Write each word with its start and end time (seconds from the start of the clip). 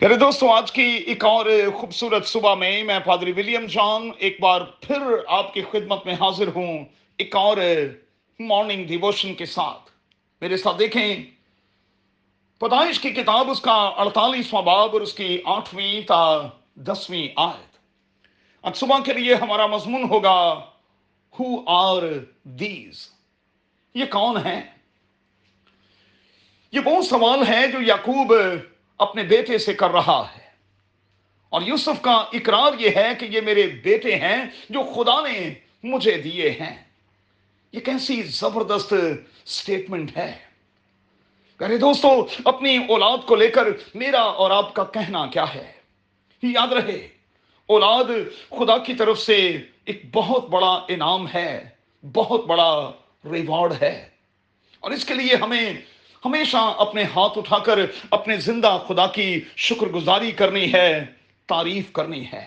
میرے 0.00 0.16
دوستوں، 0.16 0.48
آج 0.52 0.72
کی 0.72 0.82
ایک 0.82 1.24
اور 1.24 1.46
خوبصورت 1.74 2.26
صبح 2.26 2.54
میں 2.54 2.82
میں 2.84 2.98
پادری 3.04 3.32
ولیم 3.32 3.66
جان 3.66 4.10
ایک 4.18 4.40
بار 4.40 4.60
پھر 4.80 5.02
آپ 5.28 5.54
کی 5.54 5.62
خدمت 5.70 6.06
میں 6.06 6.14
حاضر 6.14 6.48
ہوں، 6.54 6.84
ایک 7.16 7.36
اور 7.36 7.56
مارننگ 8.40 8.86
ڈیووشن 8.86 9.34
کے 9.34 9.46
ساتھ۔ 9.46 9.90
میرے 10.40 10.56
ساتھ 10.56 10.78
دیکھیں، 10.78 11.16
پیدائش 12.60 13.00
کی 13.00 13.10
کتاب 13.10 13.50
اس 13.50 13.60
کا 13.60 13.74
اڑتالیسواں 13.96 14.62
باب 14.62 14.92
اور 14.92 15.00
اس 15.00 15.14
کی 15.14 15.40
آٹھویں 15.44 16.00
تا 16.00 16.20
دسویں 16.74 17.28
آیت۔ 17.36 17.78
آج 18.62 18.76
صبح 18.76 18.98
کے 19.04 19.12
لیے 19.12 19.34
ہمارا 19.34 19.66
مضمون 19.66 20.04
ہوگا 20.10 20.38
ہو 21.40 21.44
آر 21.66 22.02
دیز 22.42 23.08
یہ 23.94 24.04
کون 24.10 24.36
ہے 24.46 24.60
یہ 26.72 26.80
وہ 26.84 27.02
سوال 27.02 27.46
ہے 27.48 27.66
جو 27.72 27.82
یعقوب 27.82 28.34
اپنے 28.98 29.22
بیٹے 29.22 29.58
سے 29.58 29.74
کر 29.74 29.90
رہا 29.90 30.28
ہے۔ 30.36 30.46
اور 31.48 31.62
یوسف 31.62 32.02
کا 32.02 32.12
اقرار 32.12 32.72
یہ 32.78 32.90
ہے 32.96 33.08
کہ 33.18 33.26
یہ 33.30 33.40
میرے 33.40 33.66
بیٹے 33.66 34.16
ہیں 34.16 34.36
جو 34.70 34.80
خدا 34.94 35.20
نے 35.20 35.54
مجھے 35.82 36.18
دیے 36.18 36.50
ہیں۔ 36.50 36.84
یہ 37.72 37.80
کیسی 37.80 38.22
زبردست 38.22 38.94
سٹیٹمنٹ 39.46 40.16
ہے۔ 40.16 40.38
ارے 41.60 41.76
دوستو، 41.78 42.26
اپنی 42.44 42.76
اولاد 42.88 43.18
کو 43.26 43.36
لے 43.36 43.48
کر 43.48 43.64
میرا 43.94 44.20
اور 44.20 44.50
آپ 44.50 44.74
کا 44.74 44.84
کہنا 44.84 45.26
کیا 45.26 45.54
ہے؟ 45.54 45.72
یاد 46.42 46.72
رہے، 46.72 47.08
اولاد 47.66 48.04
خدا 48.50 48.78
کی 48.78 48.94
طرف 48.94 49.18
سے 49.18 49.58
ایک 49.84 50.02
بہت 50.12 50.48
بڑا 50.48 50.84
انعام 50.88 51.26
ہے، 51.34 51.68
بہت 52.12 52.46
بڑا 52.46 52.92
ریوارڈ 53.32 53.72
ہے۔ 53.82 54.08
اور 54.80 54.90
اس 54.90 55.04
کے 55.04 55.14
لیے 55.14 55.36
ہمیں 55.36 55.72
ہمیشہ 56.24 56.74
اپنے 56.78 57.02
ہاتھ 57.02 57.38
اٹھا 57.38 57.58
کر 57.58 57.78
اپنے 58.10 58.36
زندہ 58.36 58.78
خدا 58.88 59.06
کی 59.06 59.40
شکر 59.56 59.86
گزاری 59.86 60.32
کرنی 60.32 60.72
ہے، 60.72 61.04
تعریف 61.46 61.92
کرنی 61.92 62.24
ہے۔ 62.32 62.44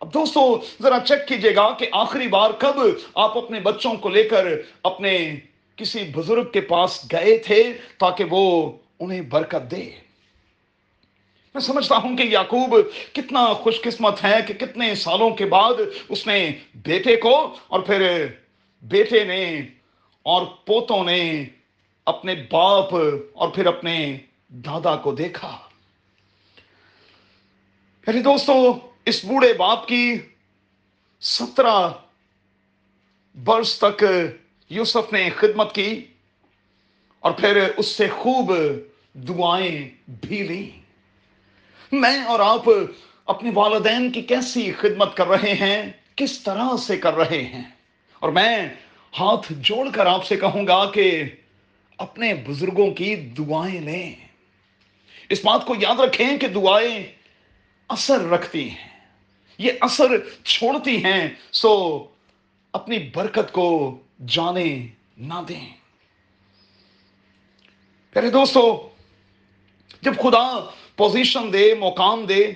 اب 0.00 0.14
دوستو، 0.14 0.60
ذرا 0.82 0.98
چیک 1.00 1.28
کیجیے 1.28 1.54
گا 1.54 1.70
کہ 1.78 1.86
آخری 1.92 2.28
بار 2.28 2.50
کب 2.50 2.80
آپ 3.14 3.38
اپنے 3.38 3.60
بچوں 3.60 3.94
کو 3.94 4.08
لے 4.08 4.24
کر 4.24 4.46
اپنے 4.82 5.36
کسی 5.76 5.98
بزرگ 6.14 6.50
کے 6.50 6.60
پاس 6.60 7.04
گئے 7.12 7.38
تھے 7.38 7.62
تاکہ 7.98 8.24
وہ 8.30 8.72
انہیں 9.00 9.20
برکت 9.20 9.70
دے۔ 9.70 9.90
میں 11.54 11.62
سمجھتا 11.62 11.96
ہوں 11.96 12.16
کہ 12.16 12.22
یعقوب 12.22 12.76
کتنا 13.12 13.52
خوش 13.52 13.80
قسمت 13.80 14.24
ہے 14.24 14.38
کہ 14.46 14.54
کتنے 14.54 14.94
سالوں 14.94 15.30
کے 15.30 15.44
بعد 15.44 15.80
اس 16.08 16.26
نے 16.26 16.52
بیٹے 16.74 17.16
کو 17.16 17.56
اور 17.68 17.80
پھر 17.80 18.26
بیٹے 18.82 19.24
نے 19.24 19.60
اور 20.22 20.46
پوتوں 20.66 21.04
نے 21.04 21.44
اپنے 22.06 22.34
باپ 22.50 22.94
اور 23.32 23.48
پھر 23.48 23.66
اپنے 23.66 24.18
دادا 24.48 24.96
کو 24.96 25.14
دیکھا۔ 25.14 25.58
یعنی 28.06 28.22
دوستو، 28.22 28.78
اس 29.04 29.24
بوڑھے 29.24 29.52
باپ 29.52 29.88
کی 29.88 30.18
سترہ 31.20 31.88
برس 33.44 33.78
تک 33.78 34.04
یوسف 34.70 35.12
نے 35.12 35.30
خدمت 35.36 35.74
کی 35.74 36.04
اور 37.20 37.32
پھر 37.32 37.68
اس 37.76 37.86
سے 37.86 38.08
خوب 38.08 38.52
دعائیں 39.14 39.88
بھی 40.08 40.42
لیں۔ 40.42 40.80
میں 41.92 42.22
اور 42.22 42.40
آپ 42.40 42.62
اپنے 43.26 43.50
والدین 43.54 44.12
کی 44.12 44.22
کیسی 44.22 44.72
خدمت 44.72 45.16
کر 45.16 45.26
رہے 45.26 45.54
ہیں، 45.54 45.92
کس 46.16 46.40
طرح 46.40 46.76
سے 46.76 46.96
کر 46.96 47.14
رہے 47.14 47.42
ہیں؟ 47.42 47.64
اور 48.20 48.32
میں 48.32 48.68
ہاتھ 49.20 49.52
جوڑ 49.52 49.88
کر 49.94 50.06
آپ 50.06 50.26
سے 50.26 50.36
کہوں 50.36 50.66
گا 50.66 50.90
کہ 50.90 51.22
اپنے 51.98 52.34
بزرگوں 52.34 52.90
کی 52.90 53.16
دعائیں 53.16 53.80
لیں۔ 53.80 54.14
اس 55.28 55.44
بات 55.44 55.66
کو 55.66 55.74
یاد 55.80 56.00
رکھیں 56.00 56.36
کہ 56.36 56.48
دعائیں 56.48 57.04
اثر 57.88 58.28
رکھتی 58.28 58.70
ہیں۔ 58.70 58.88
یہ 59.58 59.72
اثر 59.80 60.06
چھوڑتی 60.44 61.04
ہیں، 61.04 61.28
سو 61.52 62.04
اپنی 62.72 62.98
برکت 63.14 63.52
کو 63.52 63.98
جانے 64.26 64.86
نہ 65.16 65.34
دیں۔ 65.48 65.70
پہلے 68.12 68.30
دوستو، 68.30 68.88
جب 70.00 70.14
خدا 70.22 70.70
پوزیشن 70.96 71.52
دے، 71.52 71.74
مقام 71.74 72.24
دے، 72.24 72.52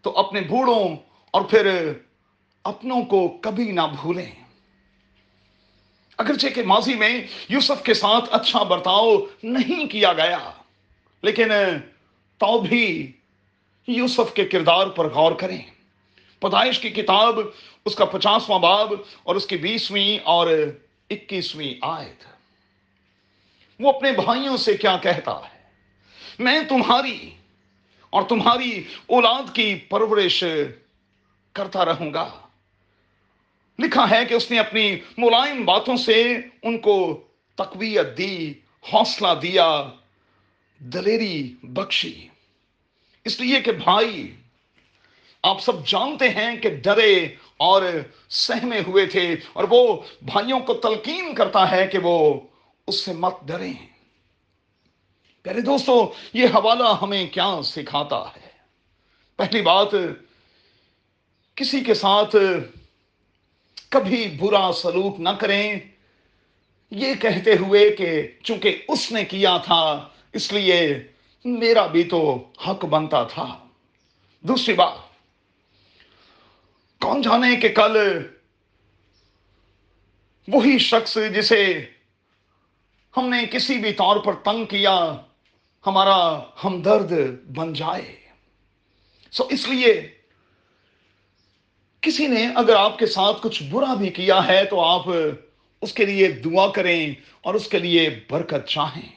تو 0.00 0.18
اپنے 0.18 0.40
بوڑھوں 0.40 0.96
اور 1.30 1.42
پھر 1.42 1.92
اپنوں 2.64 3.02
کو 3.02 3.38
کبھی 3.40 3.72
نہ 3.72 3.80
بھولیں۔ 4.00 4.41
اگرچہ 6.18 6.46
کہ 6.54 6.62
ماضی 6.62 6.94
میں 6.94 7.26
یوسف 7.48 7.82
کے 7.82 7.94
ساتھ 7.94 8.24
اچھا 8.30 8.62
برتاؤ 8.62 9.16
نہیں 9.42 9.86
کیا 9.86 10.12
گیا، 10.12 10.50
لیکن 11.22 11.48
تو 12.38 12.60
بھی 12.60 13.12
یوسف 13.86 14.34
کے 14.34 14.44
کردار 14.44 14.86
پر 14.86 15.08
غور 15.08 15.32
کریں۔ 15.32 15.62
پیدائش 16.40 16.78
کی 16.78 16.90
کتاب، 16.90 17.38
اس 17.84 17.94
کا 17.94 18.04
پچاسواں 18.04 18.58
باب 18.58 18.92
اور 19.22 19.36
اس 19.36 19.46
کی 19.46 19.56
بیسویں 19.56 20.18
اور 20.24 20.46
اکیسویں 21.10 21.74
آیت۔ 21.82 22.24
وہ 23.80 23.92
اپنے 23.92 24.12
بھائیوں 24.12 24.56
سے 24.56 24.76
کیا 24.76 24.96
کہتا 25.02 25.32
ہے؟ 25.32 25.62
میں 26.38 26.60
تمہاری 26.68 27.30
اور 28.10 28.22
تمہاری 28.22 28.82
اولاد 29.06 29.54
کی 29.54 29.74
پرورش 29.74 30.44
کرتا 31.52 31.84
رہوں 31.84 32.14
گا۔ 32.14 32.41
لکھا 33.82 34.10
ہے 34.10 34.24
کہ 34.24 34.34
اس 34.34 34.50
نے 34.50 34.58
اپنی 34.58 34.96
ملائم 35.16 35.64
باتوں 35.64 35.96
سے 35.96 36.36
ان 36.62 36.78
کو 36.78 37.22
تقویت 37.54 38.18
دی، 38.18 38.52
حوصلہ 38.92 39.28
دیا، 39.42 39.88
دلیری 40.78 41.54
بخشی۔ 41.62 42.28
اس 43.24 43.40
لیے 43.40 43.60
کہ 43.60 43.72
بھائی، 43.72 44.34
آپ 45.42 45.60
سب 45.60 45.86
جانتے 45.86 46.28
ہیں 46.28 46.56
کہ 46.56 46.70
ڈرے 46.70 47.34
اور 47.56 47.82
سہمے 48.28 48.80
ہوئے 48.86 49.06
تھے 49.06 49.36
اور 49.52 49.64
وہ 49.70 50.02
بھائیوں 50.22 50.60
کو 50.60 50.74
تلقین 50.74 51.34
کرتا 51.34 51.70
ہے 51.70 51.86
کہ 51.86 51.98
وہ 51.98 52.40
اس 52.86 53.04
سے 53.04 53.12
مت 53.12 53.34
ڈرے۔ 53.44 53.72
پہلے 55.42 55.60
دوستو، 55.60 56.12
یہ 56.32 56.46
حوالہ 56.46 56.88
ہمیں 57.02 57.26
کیا 57.26 57.60
سکھاتا 57.64 58.24
ہے؟ 58.36 58.50
پہلی 59.36 59.62
بات، 59.62 59.88
کسی 61.54 61.80
کے 61.80 61.94
ساتھ 61.94 62.36
کبھی 63.92 64.36
برا 64.38 64.70
سلوک 64.72 65.20
نہ 65.20 65.28
کریں۔ 65.28 65.80
یہ 66.90 67.14
کہتے 67.14 67.56
ہوئے 67.56 67.90
کہ 67.90 68.28
چونکہ 68.42 68.82
اس 68.88 69.12
نے 69.12 69.24
کیا 69.24 69.58
تھا، 69.58 70.08
اس 70.32 70.52
لیے 70.52 70.98
میرا 71.44 71.86
بھی 71.86 72.04
تو 72.04 72.48
حق 72.68 72.84
بنتا 72.84 73.24
تھا۔ 73.24 73.68
دوسری 74.40 74.74
بات، 74.74 74.98
کون 77.00 77.22
جانے 77.22 77.56
کہ 77.56 77.68
کل 77.68 77.96
وہی 80.48 80.78
شخص 80.78 81.18
جسے 81.36 81.84
ہم 83.16 83.28
نے 83.28 83.46
کسی 83.46 83.78
بھی 83.78 83.92
طور 83.92 84.16
پر 84.16 84.32
تنگ 84.32 84.64
کیا 84.64 85.16
ہمارا 85.86 86.40
ہمدرد 86.64 87.12
بن 87.56 87.72
جائے۔ 87.72 88.16
سو 89.30 89.44
so 89.44 89.50
اس 89.50 89.68
لیے 89.68 90.21
کسی 92.02 92.26
نے 92.26 92.48
اگر 92.54 92.74
آپ 92.74 92.98
کے 92.98 93.06
ساتھ 93.06 93.36
کچھ 93.42 93.62
برا 93.62 93.94
بھی 93.94 94.08
کیا 94.08 94.46
ہے 94.46 94.64
تو 94.64 94.80
آپ 94.80 95.02
اس 95.80 95.92
کے 95.92 96.04
لیے 96.04 96.32
دعا 96.32 96.68
کریں 96.68 97.14
اور 97.40 97.54
اس 97.54 97.68
کے 97.68 97.78
لیے 97.78 98.20
برکت 98.30 98.68
چاہیں۔ 98.68 99.08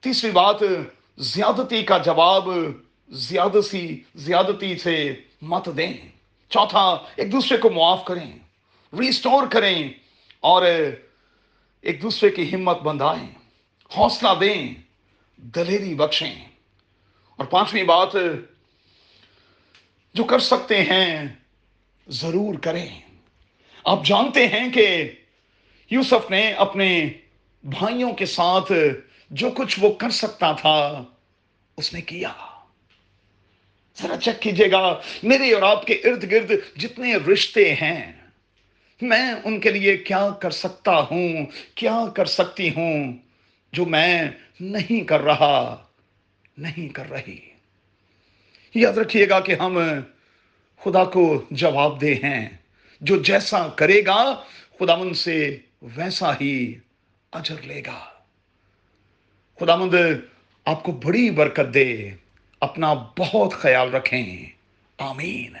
تیسری 0.00 0.30
بات، 0.30 0.56
زیادتی 1.16 1.82
کا 1.82 1.98
جواب 1.98 2.48
زیادتی 3.08 4.00
زیادتی 4.14 4.76
سے 4.76 5.14
مت 5.42 5.68
دیں۔ 5.76 5.94
چوتھا، 6.48 6.98
ایک 7.16 7.32
دوسرے 7.32 7.58
کو 7.58 7.70
معاف 7.70 8.04
کریں، 8.04 8.38
ریسٹور 8.92 9.46
کریں 9.50 9.88
اور 10.40 10.62
ایک 11.80 12.02
دوسرے 12.02 12.30
کی 12.30 12.54
ہمت 12.54 12.80
بندھائیں، 12.80 13.28
حوصلہ 13.96 14.28
دیں، 14.40 14.74
دلیری 15.36 15.94
بخشیں۔ 15.94 16.44
اور 17.36 17.46
پانچویں 17.46 17.84
بات 17.84 18.08
جو 20.16 20.24
کر 20.24 20.38
سکتے 20.38 20.82
ہیں، 20.82 21.28
ضرور 22.08 22.54
کریں۔ 22.54 23.00
آپ 23.84 24.04
جانتے 24.04 24.46
ہیں 24.46 24.72
کہ 24.72 25.10
یوسف 25.90 26.30
نے 26.30 26.52
اپنے 26.52 27.12
بھائیوں 27.64 28.12
کے 28.12 28.26
ساتھ 28.26 28.72
جو 29.30 29.50
کچھ 29.50 29.78
وہ 29.82 29.92
کر 29.94 30.10
سکتا 30.10 30.52
تھا، 30.52 31.04
اس 31.76 31.94
نے 31.94 32.00
کیا۔ 32.00 32.32
ذرا 34.02 34.16
چیک 34.16 34.42
کیجیے 34.42 34.70
گا، 34.70 35.00
میرے 35.22 35.52
اور 35.52 35.62
آپ 35.62 35.86
کے 35.86 35.94
ارد 35.94 36.30
گرد 36.30 36.52
جتنے 36.76 37.16
رشتے 37.16 37.74
ہیں، 37.74 38.12
میں 39.02 39.32
ان 39.44 39.60
کے 39.60 39.70
لیے 39.70 39.96
کیا 39.96 40.30
کر 40.40 40.50
سکتا 40.50 41.00
ہوں، 41.00 41.46
کیا 41.74 42.04
کر 42.14 42.24
سکتی 42.24 42.68
ہوں 42.68 43.12
جو 43.72 43.86
میں 43.86 44.24
نہیں 44.60 45.04
کر 45.04 45.20
رہا، 45.20 45.84
نہیں 46.58 46.88
کر 46.88 47.10
رہی۔ 47.10 47.55
یاد 48.78 48.98
رکھیے 48.98 49.28
گا 49.28 49.40
کہ 49.40 49.54
ہم 49.54 49.78
خدا 50.80 51.04
کو 51.04 51.44
جواب 51.50 52.00
دے 52.00 52.14
ہیں۔ 52.14 52.48
جو 53.00 53.22
جیسا 53.22 53.68
کرے 53.68 54.06
گا 54.06 54.44
خدا 54.78 54.96
مند 54.96 55.14
سے 55.14 55.58
ویسا 55.82 56.32
ہی 56.40 56.74
اجر 57.32 57.62
لے 57.62 57.82
گا۔ 57.86 58.04
خدا 59.60 59.76
مند 59.76 59.94
آپ 60.64 60.82
کو 60.82 60.92
بڑی 60.92 61.30
برکت 61.30 61.74
دے۔ 61.74 62.10
اپنا 62.60 62.94
بہت 63.18 63.54
خیال 63.54 63.94
رکھیں۔ 63.94 64.46
آمین۔ 64.98 65.56